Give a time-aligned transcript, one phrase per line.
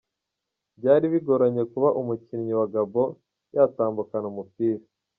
[0.77, 3.09] Byari bigoranye kuba umukinnyi wa Gabon
[3.55, 4.81] yatambukana umupira.